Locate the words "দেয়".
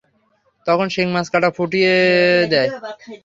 2.51-2.69